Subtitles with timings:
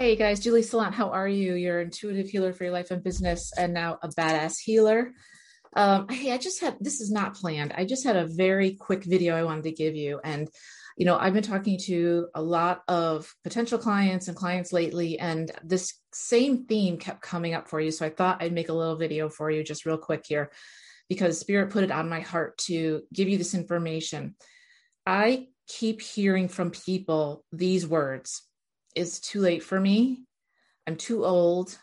[0.00, 1.54] Hey guys, Julie Salant, how are you?
[1.54, 5.10] You're intuitive healer for your life and business, and now a badass healer.
[5.74, 7.74] Um, hey, I just had this is not planned.
[7.76, 10.20] I just had a very quick video I wanted to give you.
[10.22, 10.48] And,
[10.96, 15.50] you know, I've been talking to a lot of potential clients and clients lately, and
[15.64, 17.90] this same theme kept coming up for you.
[17.90, 20.52] So I thought I'd make a little video for you just real quick here
[21.08, 24.36] because Spirit put it on my heart to give you this information.
[25.04, 28.47] I keep hearing from people these words
[28.94, 30.24] it's too late for me.
[30.86, 31.78] I'm too old.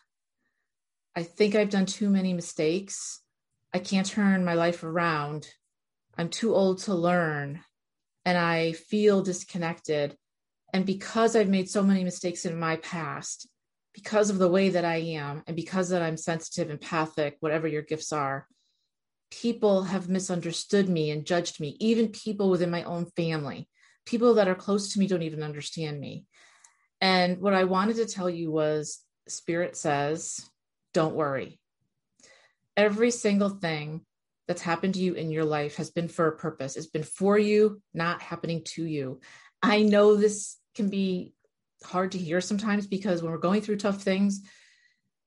[1.15, 3.21] I think I've done too many mistakes.
[3.73, 5.47] I can't turn my life around.
[6.17, 7.61] I'm too old to learn.
[8.25, 10.17] And I feel disconnected.
[10.73, 13.47] And because I've made so many mistakes in my past,
[13.93, 17.81] because of the way that I am, and because that I'm sensitive, empathic, whatever your
[17.81, 18.47] gifts are,
[19.31, 23.69] people have misunderstood me and judged me, even people within my own family.
[24.05, 26.25] People that are close to me don't even understand me.
[27.01, 30.47] And what I wanted to tell you was Spirit says,
[30.93, 31.59] don't worry.
[32.77, 34.01] Every single thing
[34.47, 36.75] that's happened to you in your life has been for a purpose.
[36.75, 39.19] It's been for you, not happening to you.
[39.61, 41.33] I know this can be
[41.83, 44.41] hard to hear sometimes because when we're going through tough things,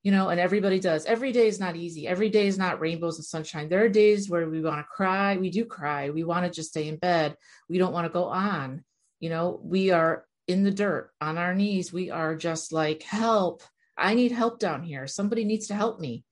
[0.03, 1.05] you know, and everybody does.
[1.05, 2.07] Every day is not easy.
[2.07, 3.67] Every day is not rainbows and sunshine.
[3.67, 5.35] There are days where we want to cry.
[5.35, 6.09] We do cry.
[6.09, 7.35] We want to just stay in bed.
[7.67, 8.85] We don't want to go on.
[9.19, 11.93] You know, we are in the dirt on our knees.
[11.93, 13.63] We are just like, help.
[13.95, 15.05] I need help down here.
[15.05, 16.23] Somebody needs to help me.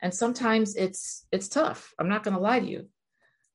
[0.00, 1.92] And sometimes it's it's tough.
[1.98, 2.88] I'm not going to lie to you.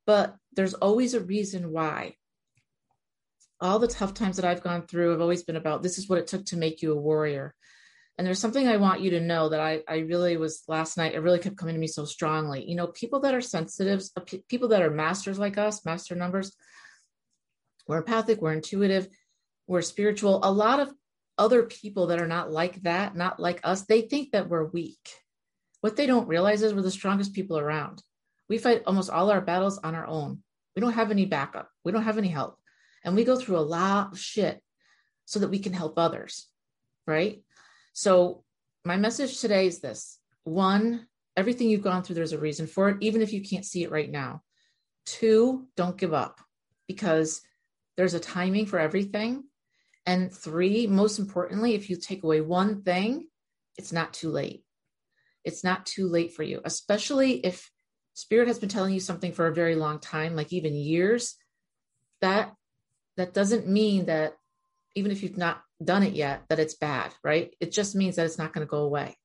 [0.05, 2.15] But there's always a reason why.
[3.59, 6.19] All the tough times that I've gone through have always been about this is what
[6.19, 7.53] it took to make you a warrior.
[8.17, 11.13] And there's something I want you to know that I, I really was last night,
[11.13, 12.67] it really kept coming to me so strongly.
[12.67, 16.55] You know, people that are sensitive, uh, people that are masters like us, master numbers,
[17.87, 19.07] we're empathic, we're intuitive,
[19.67, 20.39] we're spiritual.
[20.43, 20.93] A lot of
[21.37, 25.09] other people that are not like that, not like us, they think that we're weak.
[25.81, 28.01] What they don't realize is we're the strongest people around.
[28.49, 30.41] We fight almost all our battles on our own.
[30.75, 31.69] We don't have any backup.
[31.83, 32.57] We don't have any help.
[33.03, 34.61] And we go through a lot of shit
[35.25, 36.47] so that we can help others.
[37.05, 37.43] Right.
[37.93, 38.43] So,
[38.85, 42.97] my message today is this one, everything you've gone through, there's a reason for it,
[43.01, 44.41] even if you can't see it right now.
[45.05, 46.39] Two, don't give up
[46.87, 47.41] because
[47.97, 49.43] there's a timing for everything.
[50.07, 53.27] And three, most importantly, if you take away one thing,
[53.77, 54.63] it's not too late.
[55.43, 57.69] It's not too late for you, especially if
[58.13, 61.35] spirit has been telling you something for a very long time, like even years.
[62.21, 62.53] That
[63.17, 64.33] that doesn't mean that
[64.95, 67.53] even if you've not done it yet, that it's bad, right?
[67.59, 69.17] It just means that it's not going to go away.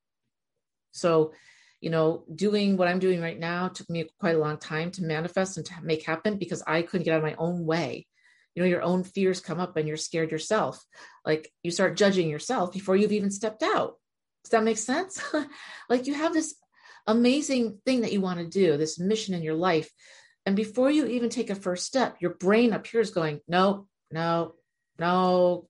[0.90, 1.32] So,
[1.80, 5.02] you know, doing what I'm doing right now took me quite a long time to
[5.02, 8.06] manifest and to make happen because I couldn't get out of my own way
[8.54, 10.82] you know your own fears come up and you're scared yourself.
[11.24, 13.94] Like you start judging yourself before you've even stepped out.
[14.44, 15.22] Does that make sense?
[15.88, 16.54] Like you have this
[17.06, 19.90] amazing thing that you want to do this mission in your life
[20.46, 23.86] and before you even take a first step your brain up here is going no
[24.12, 24.54] no
[24.98, 25.66] no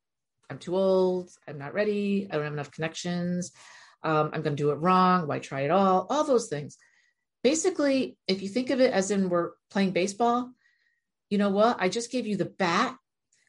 [0.50, 3.52] i'm too old i'm not ready i don't have enough connections
[4.04, 6.06] um, i'm going to do it wrong why try it all?
[6.10, 6.76] All those things.
[7.42, 10.50] Basically if you think of it as in we're playing baseball
[11.32, 11.78] you know what?
[11.80, 12.94] I just gave you the bat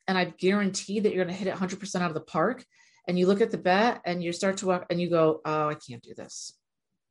[0.08, 2.64] and I guarantee that you're going to hit it 100% out of the park.
[3.10, 5.68] And you look at the bat and you start to walk and you go, oh,
[5.68, 6.58] I can't do this.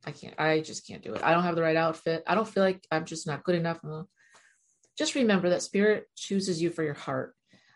[0.03, 1.21] I can't, I just can't do it.
[1.21, 2.23] I don't have the right outfit.
[2.25, 3.81] I don't feel like I'm just not good enough.
[4.97, 7.35] Just remember that spirit chooses you for your heart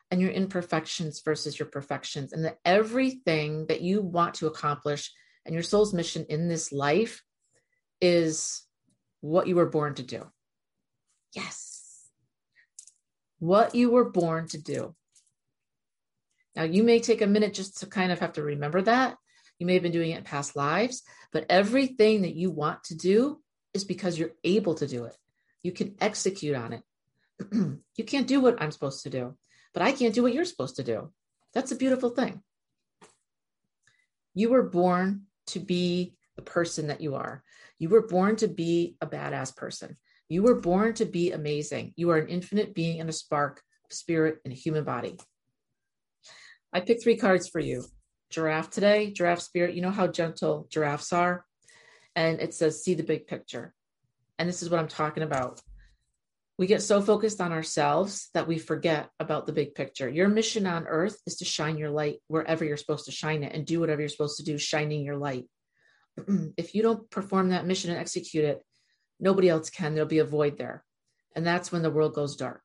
[0.09, 5.11] and your imperfections versus your perfections, and that everything that you want to accomplish
[5.45, 7.21] and your soul's mission in this life
[8.01, 8.63] is
[9.21, 10.25] what you were born to do.
[11.35, 11.66] Yes
[13.39, 14.95] what you were born to do.
[16.55, 19.15] Now, you may take a minute just to kind of have to remember that.
[19.59, 22.95] You may have been doing it in past lives, but everything that you want to
[22.95, 23.41] do
[23.73, 25.15] is because you're able to do it.
[25.61, 26.83] You can execute on it.
[27.51, 29.35] you can't do what I'm supposed to do,
[29.73, 31.11] but I can't do what you're supposed to do.
[31.53, 32.41] That's a beautiful thing.
[34.33, 37.43] You were born to be the person that you are.
[37.79, 39.97] You were born to be a badass person.
[40.29, 41.93] You were born to be amazing.
[41.95, 45.17] You are an infinite being and a spark of spirit in a human body.
[46.73, 47.85] I picked three cards for you.
[48.29, 49.73] Giraffe today, giraffe spirit.
[49.73, 51.45] You know how gentle giraffes are?
[52.15, 53.73] And it says, see the big picture.
[54.37, 55.61] And this is what I'm talking about.
[56.57, 60.09] We get so focused on ourselves that we forget about the big picture.
[60.09, 63.53] Your mission on earth is to shine your light wherever you're supposed to shine it
[63.53, 65.45] and do whatever you're supposed to do, shining your light.
[66.57, 68.63] if you don't perform that mission and execute it,
[69.19, 69.93] nobody else can.
[69.93, 70.83] There'll be a void there.
[71.35, 72.63] And that's when the world goes dark.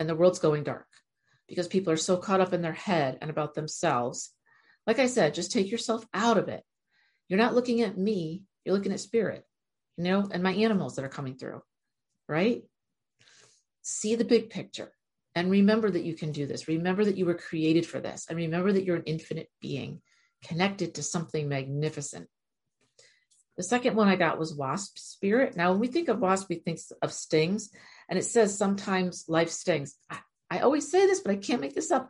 [0.00, 0.86] And the world's going dark
[1.48, 4.30] because people are so caught up in their head and about themselves.
[4.86, 6.62] Like I said, just take yourself out of it.
[7.28, 9.44] You're not looking at me, you're looking at spirit,
[9.96, 11.62] you know, and my animals that are coming through,
[12.28, 12.62] right?
[13.82, 14.92] See the big picture
[15.38, 16.66] and remember that you can do this.
[16.66, 18.26] Remember that you were created for this.
[18.28, 20.00] And remember that you're an infinite being
[20.42, 22.28] connected to something magnificent.
[23.58, 25.56] The second one I got was wasp spirit.
[25.56, 27.70] Now, when we think of wasp, we think of stings,
[28.08, 29.96] and it says sometimes life stings.
[30.08, 30.18] I,
[30.50, 32.08] I always say this, but I can't make this up.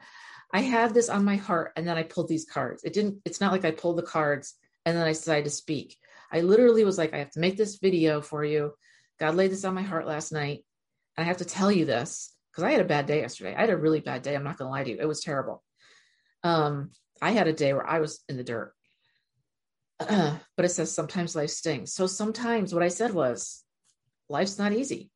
[0.53, 2.85] I had this on my heart, and then I pulled these cards.
[2.85, 4.55] It didn't, it's not like I pulled the cards
[4.85, 5.97] and then I decided to speak.
[6.33, 8.73] I literally was like, I have to make this video for you.
[9.19, 10.65] God laid this on my heart last night.
[11.17, 13.55] And I have to tell you this because I had a bad day yesterday.
[13.55, 14.35] I had a really bad day.
[14.35, 14.99] I'm not going to lie to you.
[15.01, 15.63] It was terrible.
[16.43, 16.91] Um,
[17.21, 18.73] I had a day where I was in the dirt.
[20.57, 21.93] But it says sometimes life stings.
[21.93, 23.63] So sometimes what I said was,
[24.29, 25.11] life's not easy.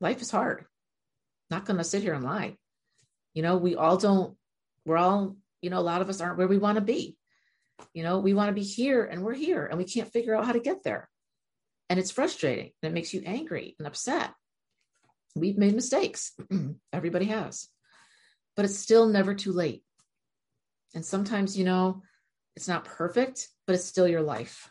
[0.00, 0.64] Life is hard.
[1.50, 2.56] Not going to sit here and lie.
[3.34, 4.36] You know, we all don't,
[4.84, 7.16] we're all, you know, a lot of us aren't where we want to be.
[7.92, 10.44] You know, we want to be here and we're here and we can't figure out
[10.44, 11.08] how to get there.
[11.88, 14.32] And it's frustrating and it makes you angry and upset.
[15.36, 16.32] We've made mistakes.
[16.92, 17.68] Everybody has.
[18.56, 19.82] But it's still never too late.
[20.94, 22.02] And sometimes, you know,
[22.56, 24.70] it's not perfect, but it's still your life.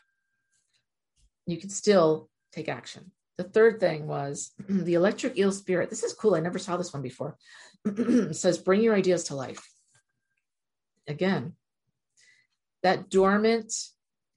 [1.46, 3.12] You can still take action.
[3.38, 5.90] The third thing was the electric eel spirit.
[5.90, 6.36] This is cool.
[6.36, 7.38] I never saw this one before.
[8.32, 9.70] says, bring your ideas to life.
[11.08, 11.54] Again,
[12.84, 13.74] that dormant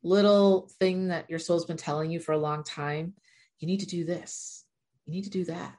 [0.03, 3.15] little thing that your soul's been telling you for a long time,
[3.59, 4.65] you need to do this.
[5.05, 5.75] You need to do that.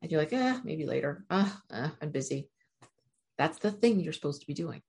[0.00, 1.24] And you're like, eh, maybe later.
[1.30, 2.48] Ah, uh, I'm busy.
[3.38, 4.82] That's the thing you're supposed to be doing.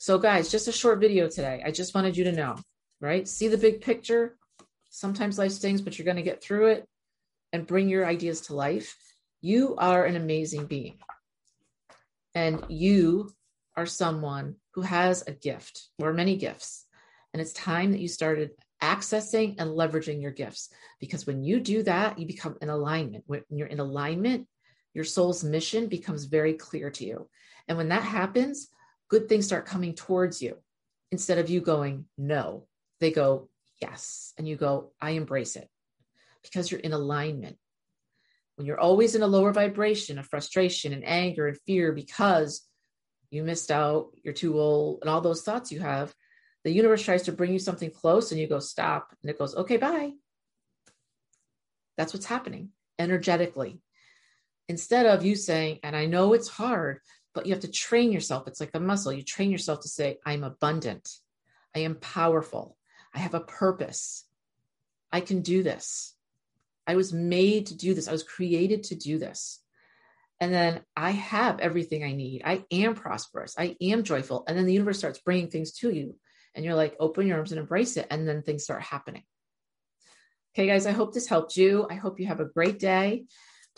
[0.00, 1.62] So, guys, just a short video today.
[1.62, 2.56] I just wanted you to know,
[3.02, 3.28] right?
[3.28, 4.38] See the big picture.
[4.88, 6.88] Sometimes life stings, but you're going to get through it
[7.52, 8.96] and bring your ideas to life.
[9.42, 11.00] You are an amazing being.
[12.34, 13.28] And you
[13.76, 16.86] are someone who has a gift or many gifts.
[17.34, 18.52] And it's time that you started
[18.82, 20.70] accessing and leveraging your gifts.
[20.98, 23.24] Because when you do that, you become in alignment.
[23.26, 24.46] When you're in alignment,
[24.94, 27.28] your soul's mission becomes very clear to you.
[27.68, 28.68] And when that happens,
[29.10, 30.56] good things start coming towards you
[31.10, 32.66] instead of you going, no.
[33.00, 33.48] They go,
[33.80, 34.32] yes.
[34.38, 35.68] And you go, I embrace it
[36.42, 37.56] because you're in alignment.
[38.56, 42.62] When you're always in a lower vibration of frustration and anger and fear because
[43.30, 46.14] you missed out, you're too old, and all those thoughts you have,
[46.64, 49.14] the universe tries to bring you something close and you go, stop.
[49.22, 50.12] And it goes, okay, bye.
[51.96, 53.80] That's what's happening energetically.
[54.68, 57.00] Instead of you saying, and I know it's hard,
[57.34, 58.46] but you have to train yourself.
[58.46, 59.12] It's like a muscle.
[59.12, 61.08] You train yourself to say, I'm abundant.
[61.74, 62.76] I am powerful.
[63.14, 64.24] I have a purpose.
[65.12, 66.14] I can do this.
[66.86, 68.08] I was made to do this.
[68.08, 69.60] I was created to do this.
[70.40, 72.42] And then I have everything I need.
[72.44, 73.54] I am prosperous.
[73.58, 74.44] I am joyful.
[74.48, 76.16] And then the universe starts bringing things to you.
[76.54, 78.06] And you're like, open your arms and embrace it.
[78.10, 79.22] And then things start happening.
[80.54, 81.86] Okay, guys, I hope this helped you.
[81.88, 83.26] I hope you have a great day.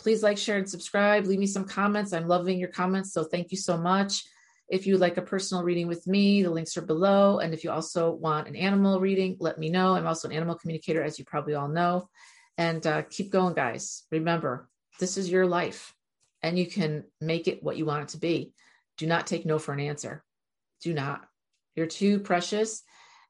[0.03, 1.25] Please like, share, and subscribe.
[1.25, 2.11] Leave me some comments.
[2.11, 3.13] I'm loving your comments.
[3.13, 4.23] So thank you so much.
[4.69, 7.39] If you'd like a personal reading with me, the links are below.
[7.39, 9.95] And if you also want an animal reading, let me know.
[9.95, 12.09] I'm also an animal communicator, as you probably all know.
[12.57, 14.03] And uh, keep going, guys.
[14.11, 14.67] Remember,
[14.99, 15.95] this is your life
[16.41, 18.53] and you can make it what you want it to be.
[18.97, 20.23] Do not take no for an answer.
[20.81, 21.25] Do not.
[21.75, 22.83] You're too precious.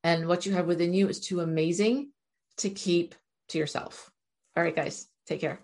[0.03, 2.11] And what you have within you is too amazing
[2.57, 3.15] to keep
[3.49, 4.11] to yourself.
[4.57, 5.59] All right, guys, take care.